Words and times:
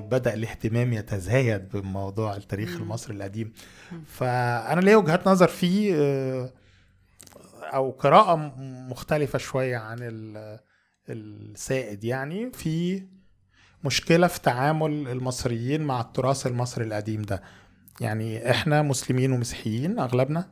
بدأ 0.00 0.34
الاهتمام 0.34 0.92
يتزايد 0.92 1.68
بموضوع 1.68 2.36
التاريخ 2.36 2.76
المصري 2.76 3.16
القديم. 3.16 3.52
فأنا 4.06 4.80
ليا 4.80 4.96
وجهات 4.96 5.28
نظر 5.28 5.48
فيه 5.48 5.94
آه، 5.96 6.52
أو 7.74 7.90
قراءة 7.90 8.54
مختلفة 8.90 9.38
شوية 9.38 9.76
عن 9.76 9.98
السائد 11.08 12.04
يعني. 12.04 12.52
في 12.52 13.02
مشكلة 13.84 14.26
في 14.26 14.40
تعامل 14.40 15.08
المصريين 15.08 15.82
مع 15.82 16.00
التراث 16.00 16.46
المصري 16.46 16.84
القديم 16.84 17.22
ده. 17.22 17.42
يعني 18.00 18.50
إحنا 18.50 18.82
مسلمين 18.82 19.32
ومسيحيين 19.32 19.98
أغلبنا 19.98 20.48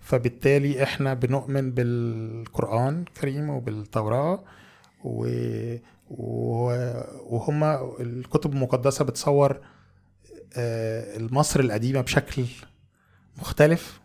فبالتالي 0.00 0.82
إحنا 0.82 1.14
بنؤمن 1.14 1.70
بالقرآن 1.70 3.04
الكريم 3.08 3.50
وبالتوراة 3.50 4.44
و... 5.04 5.26
وهم 6.10 7.64
الكتب 8.00 8.52
المقدسة 8.52 9.04
بتصور 9.04 9.60
آه، 10.56 11.16
المصر 11.16 11.60
القديمة 11.60 12.00
بشكل 12.00 12.44
مختلف. 13.38 14.00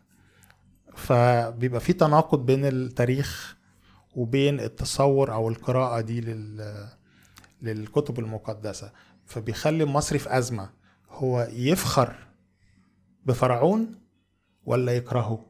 فبيبقى 0.95 1.79
في 1.79 1.93
تناقض 1.93 2.45
بين 2.45 2.65
التاريخ 2.65 3.57
وبين 4.15 4.59
التصور 4.59 5.33
أو 5.33 5.49
القراءة 5.49 6.01
دي 6.01 6.21
لل... 6.21 6.87
للكتب 7.61 8.19
المقدسة. 8.19 8.91
فبيخلي 9.25 9.83
المصري 9.83 10.19
في 10.19 10.37
أزمة. 10.37 10.69
هو 11.09 11.47
يفخر 11.53 12.15
بفرعون 13.25 13.95
ولا 14.65 14.91
يكرهه؟ 14.95 15.45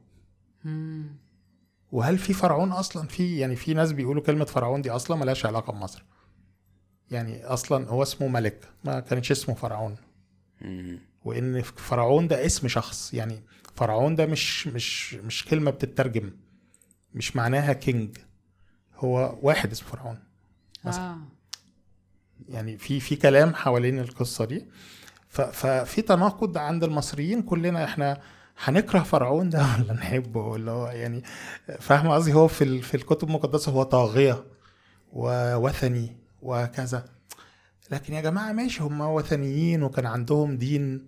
وهل 1.92 2.18
في 2.18 2.34
فرعون 2.34 2.72
أصلا؟ 2.72 3.08
في 3.08 3.40
يعني 3.40 3.56
في 3.56 3.74
ناس 3.74 3.92
بيقولوا 3.92 4.24
كلمة 4.24 4.46
فرعون 4.46 4.82
دي 4.82 4.92
أصلا 4.92 5.18
ملهاش 5.18 5.46
علاقة 5.46 5.74
بمصر. 5.74 6.04
يعني 7.12 7.46
أصلا 7.46 7.90
هو 7.90 8.04
اسمه 8.04 8.28
ملك 8.28 8.70
ما 8.84 9.00
كانش 9.00 9.32
اسمه 9.32 9.56
فرعون. 9.56 9.96
وإن 11.26 11.62
فرعون 11.62 12.28
ده 12.28 12.46
اسم 12.46 12.68
شخص 12.68 13.14
يعني 13.14 13.44
فرعون 13.76 14.16
ده 14.16 14.26
مش 14.26 14.68
مش 14.68 15.14
مش 15.14 15.46
كلمة 15.46 15.72
بتترجم 15.72 16.32
مش 17.14 17.36
معناها 17.36 17.74
كينج 17.74 18.18
هو 18.96 19.40
واحد 19.42 19.72
اسمه 19.72 19.90
فرعون 19.90 20.20
مثلا 20.86 21.12
آه. 21.12 21.18
يعني 22.50 22.78
في 22.78 23.00
في 23.00 23.16
كلام 23.16 23.56
حوالين 23.56 24.00
القصة 24.00 24.46
دي. 24.46 24.66
ففي 25.30 26.02
تناقض 26.02 26.58
عند 26.58 26.84
المصريين 26.84 27.42
كلنا 27.42 27.84
إحنا 27.84 28.22
هنكره 28.64 29.00
فرعون 29.00 29.50
ده 29.50 29.60
ولا 29.80 29.94
نحبه؟ 29.94 30.40
ولا 30.42 30.72
هو 30.72 30.88
يعني 30.88 31.24
فاهم 31.80 32.08
قصدي؟ 32.12 32.34
هو 32.34 32.48
في 32.48 32.82
في 32.82 32.96
الكتب 32.98 33.28
المقدسة 33.28 33.72
هو 33.72 33.84
طاغية 33.84 34.44
ووثني 35.14 36.21
وكذا 36.42 37.06
لكن 37.92 38.14
يا 38.14 38.22
جماعة 38.22 38.52
ماشي 38.52 38.84
هم 38.84 39.02
وثنيين 39.02 39.84
وكان 39.84 40.06
عندهم 40.06 40.58
دين 40.58 41.08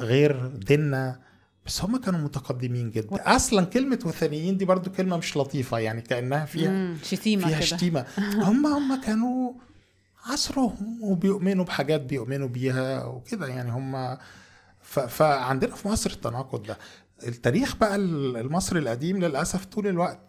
غير 0.00 0.46
ديننا 0.46 1.20
بس 1.66 1.82
هم 1.84 1.96
كانوا 1.96 2.20
متقدمين 2.20 2.90
جدا. 2.90 3.36
أصلا 3.36 3.64
كلمة 3.66 3.98
وثنيين 4.04 4.56
دي 4.56 4.64
برضو 4.64 4.90
كلمة 4.90 5.16
مش 5.16 5.36
لطيفة 5.36 5.78
يعني 5.78 6.00
كأنها 6.00 6.44
فيها 6.44 6.94
شتيمة 7.02 7.46
فيها 7.46 7.56
كده. 7.56 7.66
شتيمة. 7.66 8.06
هم 8.48 8.66
هم 8.66 9.00
كانوا 9.00 9.52
عصرهم 10.26 10.98
وبيؤمنوا 11.02 11.64
بحاجات 11.64 12.00
بيؤمنوا 12.00 12.48
بيها 12.48 13.04
وكده 13.04 13.46
يعني 13.46 13.70
هم 13.70 14.16
فعندنا 15.08 15.74
في 15.74 15.88
مصر 15.88 16.10
التناقض 16.10 16.62
ده. 16.62 16.78
التاريخ 17.26 17.76
بقى 17.76 17.96
المصري 17.96 18.78
القديم 18.78 19.24
للأسف 19.24 19.64
طول 19.64 19.86
الوقت 19.86 20.20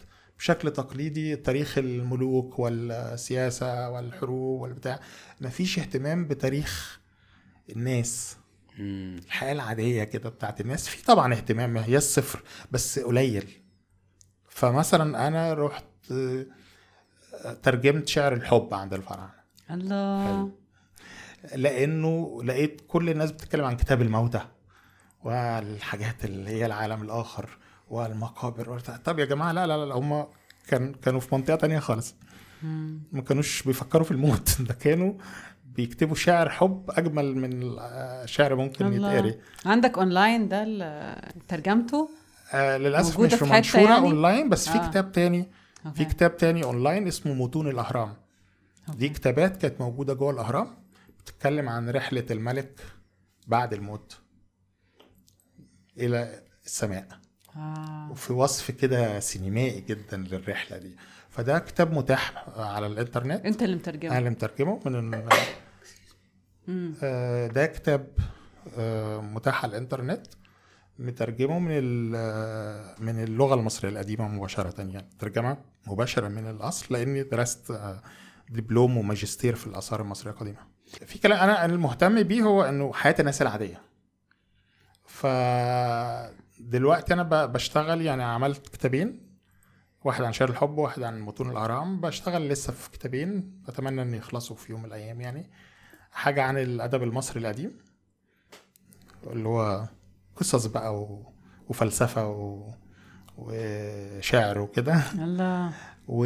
بشكل 0.42 0.72
تقليدي 0.72 1.36
تاريخ 1.36 1.78
الملوك 1.78 2.60
والسياسة 2.60 3.90
والحروب 3.90 4.62
والبتاع 4.62 5.00
مفيش 5.42 5.80
اهتمام 5.80 6.28
بتاريخ 6.28 7.00
الناس. 7.70 8.38
الحياة 8.80 9.52
العادية 9.52 10.04
كده 10.04 10.30
بتاعت 10.30 10.62
الناس 10.62 10.88
في 10.88 11.06
طبعا 11.06 11.34
اهتمام 11.34 11.78
هي 11.78 11.98
الصفر 11.98 12.44
بس 12.72 13.00
قليل. 13.00 13.62
فمثلا 14.50 15.28
أنا 15.28 15.54
رحت 15.54 16.14
ترجمت 17.64 18.08
شعر 18.08 18.34
الحب 18.34 18.74
عند 18.74 18.94
الفراعنة. 18.94 19.34
الله. 19.72 20.26
حلو. 20.28 20.52
لأنه 21.56 22.44
لقيت 22.44 22.82
كل 22.88 23.10
الناس 23.10 23.32
بتتكلم 23.32 23.66
عن 23.66 23.78
كتاب 23.78 24.02
الموتى 24.02 24.42
والحاجات 25.24 26.26
اللي 26.26 26.50
هي 26.50 26.66
العالم 26.66 27.02
الآخر. 27.02 27.58
والمقابر. 27.92 28.80
طب 28.80 29.20
يا 29.20 29.26
جماعة 29.26 29.52
لا 29.52 29.68
لا 29.68 29.86
لا 29.86 29.96
هم 29.96 30.28
كان 30.68 30.94
كانوا 30.94 31.20
في 31.20 31.36
منطقة 31.36 31.56
تانية 31.56 31.80
خالص. 31.80 32.16
ما 33.12 33.22
كانوش 33.28 33.64
بيفكروا 33.64 34.04
في 34.04 34.12
الموت. 34.12 34.58
ده 34.68 34.74
كانوا 34.74 35.14
بيكتبوا 35.66 36.16
شعر 36.16 36.50
حب 36.50 36.86
أجمل 36.90 37.36
من 37.36 37.78
شعر 38.26 38.56
ممكن 38.56 38.94
يتقري. 38.94 39.40
عندك 39.66 39.98
اونلاين 39.98 40.48
ده 40.48 40.66
ترجمته؟ 41.48 42.10
آه 42.54 42.78
للأسف 42.78 43.20
مش 43.20 43.44
منشورة 43.44 43.82
يعني؟ 43.82 44.06
اونلاين 44.06 44.50
بس 44.50 44.70
في 44.70 44.78
آه. 44.78 44.90
كتاب 44.90 45.12
تاني. 45.12 45.52
okay. 45.86 45.98
في 45.98 46.06
كتاب 46.06 46.38
تاني 46.38 46.64
اونلاين 46.64 47.08
اسمه 47.08 47.34
متون 47.34 47.68
الأهرام. 47.68 48.14
دي 48.88 49.10
كتابات 49.10 49.58
كانت 49.58 49.82
موجودة 49.82 50.14
جوه 50.14 50.32
الأهرام 50.32 50.68
بتتكلم 51.20 51.70
عن 51.70 51.90
رحلة 51.90 52.26
الملك 52.32 52.82
بعد 53.48 53.74
الموت 53.74 54.18
إلى 55.98 56.44
السماء. 56.66 57.08
آه. 57.56 58.08
وفي 58.12 58.34
وصف 58.34 58.72
كده 58.72 59.20
سينمائي 59.20 59.82
جدا 59.82 60.18
للرحلة 60.18 60.78
دي. 60.78 60.96
فده 61.30 61.60
كتاب 61.60 61.94
متاح 61.94 62.50
على 62.60 62.88
الإنترنت. 62.88 63.46
أنت 63.46 63.62
اللي 63.64 63.76
مترجمه. 63.76 64.12
أنا 64.12 64.20
اللي 64.20 64.30
مترجمه 64.30 64.80
من 64.86 65.30
آه 67.04 67.48
ده 67.48 67.66
كتاب 67.66 68.08
آه 68.78 69.22
متاح 69.22 69.64
على 69.64 69.72
الإنترنت. 69.72 70.28
مترجمه 71.00 71.60
من 71.60 72.12
من 73.06 73.24
اللغة 73.24 73.54
المصرية 73.54 73.90
القديمة 73.90 74.28
مباشرة 74.28 74.82
يعني. 74.82 75.10
ترجمة 75.20 75.58
مباشرة 75.88 76.28
من 76.28 76.50
الأصل 76.50 76.96
لأني 76.96 77.24
درست 77.24 77.72
آه 77.72 78.02
دبلوم 78.50 78.98
وماجستير 78.98 79.56
في 79.56 79.68
الآثار 79.68 80.02
المصرية 80.02 80.32
القديمة. 80.32 80.60
في 81.06 81.20
كلام 81.20 81.40
أنا 81.40 81.66
المهتم 81.66 82.24
بيه 82.24 82.42
هو 82.42 82.64
إنه 82.64 82.94
حياة 82.94 83.16
الناس 83.20 83.42
العادية. 83.42 83.82
ف 85.06 85.26
دلوقتي 86.70 87.14
أنا 87.14 87.46
بشتغل 87.46 88.02
يعني 88.02 88.24
عملت 88.24 88.68
كتابين 88.68 89.32
واحد 90.04 90.24
عن 90.24 90.34
شعر 90.34 90.50
الحب 90.50 90.78
وواحد 90.78 91.04
عن 91.04 91.22
متون 91.22 91.50
الاهرام 91.50 92.02
بشتغل 92.02 92.50
لسه 92.50 92.74
في 92.74 92.92
كتابين 92.92 93.62
اتمنى 93.68 94.02
ان 94.02 94.14
يخلصوا 94.14 94.56
في 94.56 94.72
يوم 94.72 94.80
من 94.80 94.86
الأيام 94.86 95.22
يعني. 95.22 95.50
حاجة 96.12 96.44
عن 96.44 96.58
الأدب 96.58 97.04
المصري 97.04 97.42
القديم 97.42 97.78
اللي 99.28 99.48
هو 99.48 99.88
قصص 100.36 100.66
بقى 100.66 100.96
و... 100.96 101.34
وفلسفة 101.70 102.28
و... 102.28 102.72
وشعر 103.38 104.60
وكده. 104.60 105.04
الله 105.14 105.74
و 106.08 106.26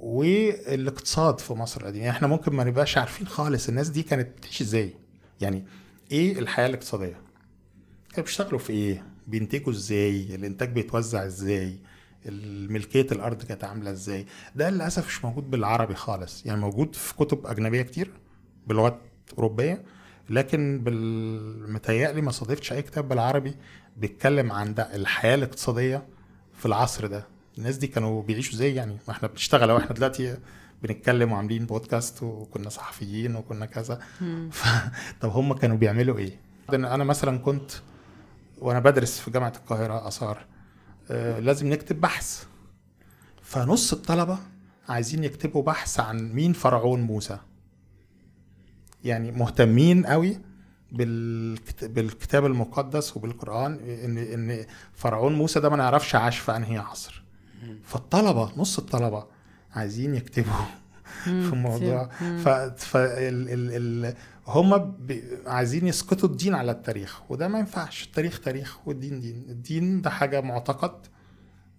والإقتصاد 0.00 1.40
في 1.40 1.52
مصر 1.52 1.80
القديمه 1.80 2.04
يعني 2.04 2.16
إحنا 2.16 2.28
ممكن 2.28 2.52
ما 2.52 2.64
نبقاش 2.64 2.98
عارفين 2.98 3.26
خالص 3.26 3.68
الناس 3.68 3.88
دي 3.88 4.02
كانت 4.02 4.28
بتعيش 4.38 4.60
إزاي. 4.60 4.94
يعني 5.40 5.66
إيه 6.12 6.38
الحياة 6.38 6.66
الاقتصادية؟ 6.66 7.20
كانوا 8.12 8.26
بيشتغلوا 8.26 8.58
في 8.58 8.72
إيه؟ 8.72 9.04
بينتجوا 9.26 9.72
إزاي؟ 9.72 10.34
الإنتاج 10.34 10.72
بيتوزع 10.72 11.26
إزاي؟ 11.26 11.78
ملكيه 12.68 13.06
الأرض 13.12 13.42
كانت 13.42 13.64
عاملة 13.64 13.90
إزاي؟ 13.90 14.26
ده 14.56 14.70
للأسف 14.70 15.06
مش 15.06 15.24
موجود 15.24 15.50
بالعربي 15.50 15.94
خالص 15.94 16.46
يعني 16.46 16.60
موجود 16.60 16.94
في 16.94 17.14
كتب 17.14 17.46
أجنبية 17.46 17.82
كتير 17.82 18.10
بلغات 18.66 18.98
أوروبية 19.38 19.82
لكن 20.30 20.80
بالمتهيألي 20.84 22.20
ما 22.20 22.30
صادفتش 22.30 22.72
أي 22.72 22.82
كتاب 22.82 23.08
بالعربي 23.08 23.54
بيتكلم 23.96 24.52
عن 24.52 24.74
ده 24.74 24.94
الحياة 24.96 25.34
الاقتصادية 25.34 26.06
في 26.54 26.66
العصر 26.66 27.06
ده. 27.06 27.26
الناس 27.58 27.76
دي 27.76 27.86
كانوا 27.86 28.22
بيعيشوا 28.22 28.54
إزاي 28.54 28.74
يعني؟ 28.74 28.92
ما 29.08 29.14
إحنا 29.14 29.28
بنشتغل 29.28 29.70
وإحنا 29.70 29.92
دلوقتي 29.92 30.36
بنتكلم 30.82 31.32
وعاملين 31.32 31.66
بودكاست 31.66 32.22
وكنا 32.22 32.68
صحفيين 32.68 33.36
وكنا 33.36 33.66
كذا. 33.66 34.00
ف... 34.50 34.68
طب 35.20 35.30
هم 35.30 35.52
كانوا 35.52 35.76
بيعملوا 35.76 36.18
إيه؟ 36.18 36.40
أنا 36.74 37.04
مثلا 37.04 37.38
كنت 37.38 37.70
وأنا 38.62 38.78
بدرس 38.80 39.18
في 39.20 39.30
جامعة 39.30 39.52
القاهرة 39.56 40.08
آثار 40.08 40.46
آه 41.10 41.38
لازم 41.38 41.68
نكتب 41.72 42.00
بحث. 42.00 42.44
فنص 43.42 43.92
الطلبة 43.92 44.38
عايزين 44.88 45.24
يكتبوا 45.24 45.62
بحث 45.62 46.00
عن 46.00 46.32
مين 46.32 46.52
فرعون 46.52 47.00
موسى. 47.02 47.38
يعني 49.04 49.30
مهتمين 49.30 50.06
قوي 50.06 50.38
بالكتاب 51.82 52.46
المقدس 52.46 53.16
وبالقرآن 53.16 53.72
ان 54.04 54.18
إن 54.18 54.66
فرعون 54.94 55.32
موسى 55.34 55.60
ده 55.60 55.68
ما 55.68 55.76
نعرفش 55.76 56.14
عاش 56.14 56.38
في 56.38 56.56
أنهي 56.56 56.78
عصر. 56.78 57.22
فالطلبة 57.84 58.52
نص 58.56 58.78
الطلبة 58.78 59.26
عايزين 59.74 60.14
يكتبوا 60.14 60.64
في 61.24 61.52
الموضوع. 61.52 62.08
ف, 62.18 62.48
ف 62.76 62.96
ال... 62.96 63.48
ال... 63.48 64.04
ال... 64.06 64.14
هم 64.46 64.96
عايزين 65.46 65.86
يسقطوا 65.86 66.28
الدين 66.28 66.54
على 66.54 66.72
التاريخ 66.72 67.30
وده 67.30 67.48
ما 67.48 67.58
ينفعش. 67.58 68.04
التاريخ 68.04 68.40
تاريخ 68.40 68.88
والدين 68.88 69.20
دين. 69.20 69.46
الدين 69.48 70.00
ده 70.00 70.10
حاجة 70.10 70.40
معتقد 70.40 71.06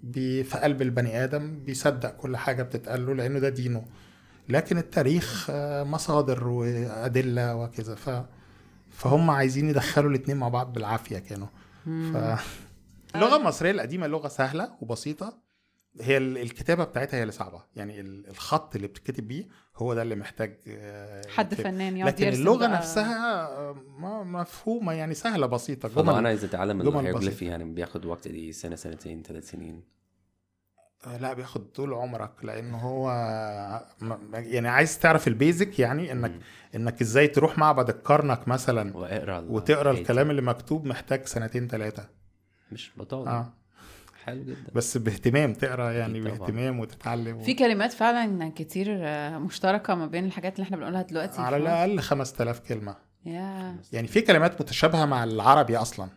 بي... 0.03 0.43
في 0.43 0.57
قلب 0.57 0.81
البني 0.81 1.23
آدم 1.23 1.59
بيصدق 1.65 2.09
كل 2.09 2.37
حاجة 2.37 2.63
بتتقال 2.63 3.05
له 3.05 3.13
لأنه 3.15 3.39
ده 3.39 3.49
دينه. 3.49 3.85
لكن 4.49 4.77
التاريخ 4.77 5.47
آه، 5.49 5.83
مصادر 5.83 6.47
وأدلة 6.47 7.55
وكذا. 7.55 7.95
ف 7.95 8.09
فهم 8.89 9.29
عايزين 9.29 9.69
يدخلوا 9.69 10.09
الاثنين 10.09 10.37
مع 10.37 10.47
بعض 10.47 10.73
بالعافية 10.73 11.17
كانوا. 11.19 11.47
ف... 11.85 12.17
اللغة 13.15 13.35
المصرية 13.35 13.71
القديمة 13.71 14.07
لغة 14.07 14.27
سهلة 14.27 14.71
وبسيطة 14.81 15.42
هي 16.01 16.17
ال- 16.17 16.37
الكتابة 16.37 16.83
بتاعتها 16.83 17.17
هي 17.17 17.21
اللي 17.21 17.31
صعبة 17.31 17.63
يعني 17.75 17.99
ال- 17.99 18.27
الخط 18.29 18.75
اللي 18.75 18.87
بتتكتب 18.87 19.27
بيه 19.27 19.47
هو 19.75 19.93
ده 19.93 20.01
اللي 20.01 20.15
محتاج 20.15 20.57
آه، 20.67 21.21
حد 21.29 21.51
يتكتب. 21.53 21.63
فنان 21.69 21.97
يقعد 21.97 22.13
لكن 22.13 22.27
اللغة 22.27 22.57
بقى. 22.67 22.69
نفسها 22.77 23.47
آه، 23.47 23.75
ما- 23.97 24.23
مفهومة 24.23 24.93
يعني 24.93 25.13
سهلة 25.13 25.47
بسيطة 25.47 25.89
جمل 25.89 26.13
أنا 26.13 26.27
عايز 26.27 26.43
اتعلم 26.43 26.81
الهيروغليفي 26.81 27.45
يعني 27.45 27.63
بياخد 27.63 28.05
وقت 28.05 28.27
دي 28.27 28.51
سنة 28.53 28.75
سنتين 28.75 29.23
ثلاث 29.23 29.49
سنين 29.49 29.83
آه، 31.07 31.17
لا 31.17 31.33
بياخد 31.33 31.71
طول 31.71 31.93
عمرك 31.93 32.31
لأن 32.45 32.73
هو 32.73 33.09
م- 34.01 34.15
يعني 34.33 34.67
عايز 34.67 34.99
تعرف 34.99 35.27
البيزك 35.27 35.79
يعني 35.79 36.11
إنك 36.11 36.31
مم. 36.31 36.39
إنك 36.75 37.01
إزاي 37.01 37.27
تروح 37.27 37.57
معبد 37.57 37.89
الكرنك 37.89 38.47
مثلا 38.47 38.97
وتقرأ. 39.49 39.91
الكلام 39.91 40.29
اللي 40.29 40.41
مكتوب 40.41 40.85
محتاج 40.85 41.25
سنتين 41.25 41.67
ثلاثة 41.67 42.09
مش 42.71 42.91
بطال 42.97 43.27
آه 43.27 43.53
حلو 44.25 44.43
جدا. 44.43 44.71
بس 44.73 44.97
باهتمام 44.97 45.53
تقرأ 45.53 45.91
يعني. 45.91 46.21
باهتمام 46.21 46.79
وتتعلم 46.79 47.39
في 47.43 47.53
كلمات 47.53 47.91
فعلا 47.93 48.51
كتير 48.55 48.87
مشتركة 49.39 49.95
ما 49.95 50.07
بين 50.07 50.25
الحاجات 50.25 50.55
اللي 50.55 50.65
إحنا 50.65 50.77
بنقولها 50.77 51.01
دلوقتي 51.01 51.41
على. 51.41 51.57
الأقل 51.57 51.99
5000 52.01 52.59
كلمة. 52.59 52.95
يا 53.25 53.75
يعني 53.91 54.07
في 54.07 54.21
كلمات 54.21 54.61
متشابهة 54.61 55.05
مع 55.05 55.23
العربي 55.23 55.77
أصلا 55.77 56.09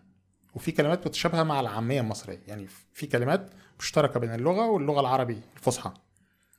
وفي 0.54 0.72
كلمات 0.72 1.06
متشابهة 1.06 1.42
مع 1.42 1.60
العامية 1.60 2.00
المصرية. 2.00 2.40
يعني 2.46 2.66
في 2.92 3.06
كلمات 3.06 3.50
مشتركة 3.80 4.20
بين 4.20 4.34
اللغة 4.34 4.66
واللغة 4.70 5.00
العربي 5.00 5.40
الفصحى. 5.56 5.92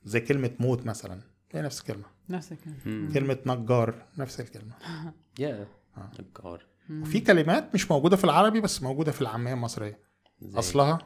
زي 0.04 0.20
كلمة 0.20 0.50
موت 0.60 0.86
مثلا 0.86 1.20
هي 1.52 1.62
نفس 1.62 1.80
الكلمة. 1.80 2.04
نفس 2.28 2.52
الكلام 2.52 2.76
مم. 2.86 3.10
كلمة 3.14 3.38
نجار 3.46 3.94
نفس 4.18 4.40
الكلمة. 4.40 4.72
يا 5.38 5.66
آه. 5.96 6.10
ابكار 6.18 6.66
وفي 6.90 7.20
كلمات 7.20 7.74
مش 7.74 7.90
موجودة 7.90 8.16
في 8.16 8.24
العربي 8.24 8.60
بس 8.60 8.82
موجودة 8.82 9.12
في 9.12 9.20
العامية 9.20 9.52
المصرية. 9.52 9.98
زي 10.42 10.58
أصلها 10.58 10.98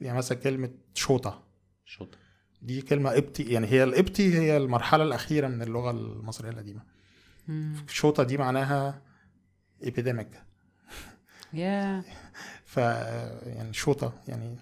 يعني 0.00 0.18
مثلا 0.18 0.38
كلمة 0.38 0.70
شوطة. 0.94 1.44
شوط 1.84 2.18
دي 2.62 2.82
كلمة 2.82 3.10
قبطي 3.10 3.42
يعني 3.42 3.66
هي 3.66 3.84
القبطي 3.84 4.38
هي 4.38 4.56
المرحلة 4.56 5.04
الأخيرة 5.04 5.48
من 5.48 5.62
اللغة 5.62 5.90
المصرية 5.90 6.50
القديمة. 6.50 6.82
شوطة 7.88 8.22
دي 8.22 8.36
معناها 8.36 9.02
epidemic. 9.82 10.26
يا 11.52 12.04
ف 12.64 12.76
يعني 12.76 13.72
شوطة 13.72 14.12
يعني 14.28 14.56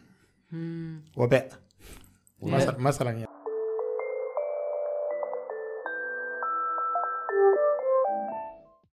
مم. 0.53 1.05
وباء. 1.17 1.53
مثلا 2.43 3.11
يعني. 3.13 3.36